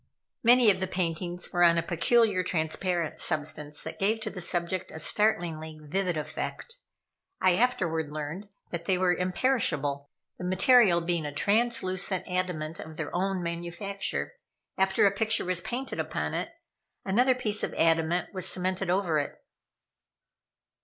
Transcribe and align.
Many 0.41 0.71
of 0.71 0.79
the 0.79 0.87
paintings 0.87 1.47
were 1.53 1.61
on 1.63 1.77
a 1.77 1.83
peculiar 1.83 2.41
transparent 2.41 3.19
substance 3.19 3.83
that 3.83 3.99
gave 3.99 4.19
to 4.21 4.31
the 4.31 4.41
subject 4.41 4.91
a 4.91 4.97
startlingly 4.97 5.77
vivid 5.79 6.17
effect. 6.17 6.77
I 7.39 7.53
afterward 7.53 8.11
learned 8.11 8.49
that 8.71 8.85
they 8.85 8.97
were 8.97 9.13
imperishable, 9.13 10.09
the 10.39 10.43
material 10.43 11.01
being 11.01 11.23
a 11.27 11.31
translucent 11.31 12.23
adamant 12.27 12.79
of 12.79 12.97
their 12.97 13.15
own 13.15 13.43
manufacture. 13.43 14.33
After 14.75 15.05
a 15.05 15.11
picture 15.11 15.45
was 15.45 15.61
painted 15.61 15.99
upon 15.99 16.33
it, 16.33 16.49
another 17.05 17.35
piece 17.35 17.61
of 17.61 17.75
adamant 17.75 18.33
was 18.33 18.47
cemented 18.47 18.89
over 18.89 19.19
it. 19.19 19.39